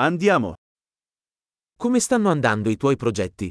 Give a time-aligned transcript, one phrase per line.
[0.00, 0.54] Andiamo.
[1.76, 3.48] Come stanno andando i tuoi progetti?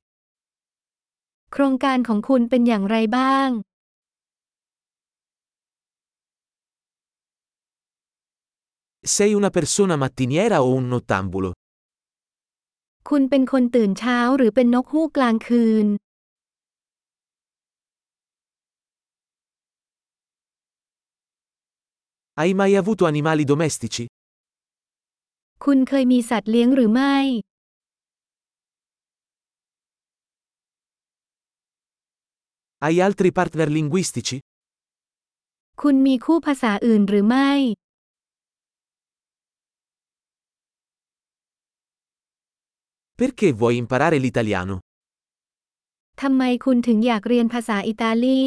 [1.53, 3.49] โครงการของคุณเป็นอย่างไรบ้าง
[9.15, 11.49] Sei una persona mattiniera o un nottambulo?
[13.09, 15.87] คุณเป็นคนตื่นเช้าหรือเป็นนกฮูกกลางคืน
[22.39, 24.03] Hai mai avuto animali domestici?
[25.65, 27.17] คุณเคยมีสัตว์เลี้ยงหรือไม่
[32.83, 34.37] Hai altri partner linguistici?
[35.81, 37.51] คุณมีคู่ภาษาอื่นหรือไม่
[43.19, 44.75] Perché vuoi imparare l'italiano?
[46.21, 48.43] ทำไมคุณถึงอยากเรียนภาษาอิตาลี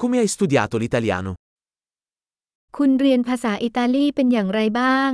[0.00, 1.32] Come hai studiato l'italiano?
[2.76, 5.10] คุณเรียนภาษาอิตาลีเป็นอย่างไรบ้าง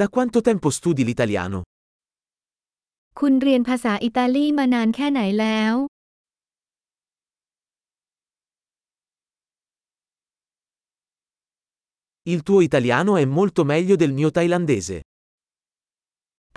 [0.00, 1.58] Da quanto tempo studi l'italiano?
[3.20, 5.74] คุณเรียนภาษาอิตาลีมานานแค่ไหนแล้ว
[12.32, 14.96] Il tuo italiano è molto meglio del mio thailandese.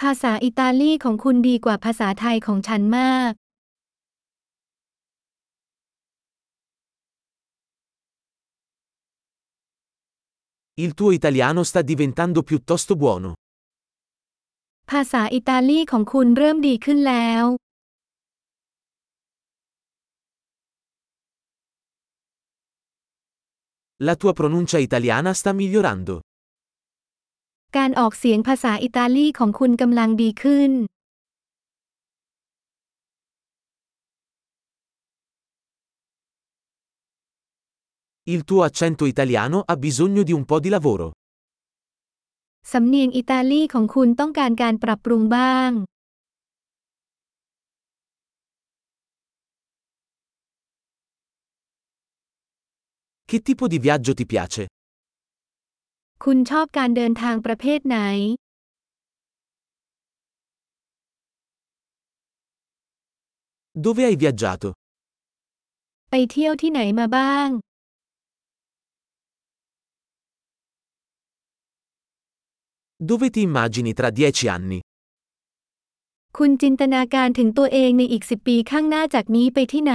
[0.04, 3.32] ภาษาอิตาลีของคุณดีกว่าภาษาไทยของฉันมาก
[10.84, 13.30] Il tuo italiano sta diventando piuttosto buono.
[14.90, 17.44] ภาษาอิตาลีของคุณเริ่มดีขึ้นแล้ว
[24.06, 26.14] La tua pronuncia italiana sta migliorando.
[27.76, 30.72] การออกเสียงภาษาอิตาลีของคุณกำลังดีขึ้น
[38.34, 41.06] Il tuo accento italiano ha bisogno di un po' di lavoro.
[42.72, 45.70] สำเนียงอิตาลีของคุณต้องการการปรับปรุงบ้าง
[53.30, 54.62] Che tipo di viaggio ti piace?
[56.24, 57.98] คุณชอบการเดินทางประเภทไหน
[63.84, 64.70] Dove hai viaggiato?
[66.10, 67.48] ไปเที่ยวที่ไหนมาบ้าง
[73.08, 74.78] Dove ti immagini tra dieci anni?
[76.36, 79.94] คุณจินตนาการถึงตัวเองในอีกสิบปีข้างหน้าจากนี้ไปที่ไหน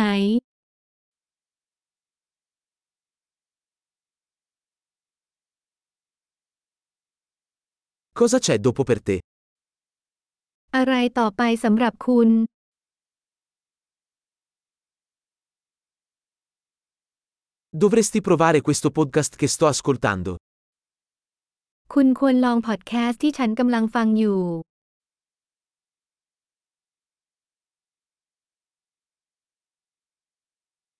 [8.20, 9.16] Cosa c'è dopo per te?
[10.76, 12.28] อะไรต่อไปสำหรับคุณ
[17.82, 20.32] Dovresti provare questo podcast che sto ascoltando.
[21.94, 24.40] คุณควรลองพอดแคสต์ที่ฉันกำลังฟังอยู่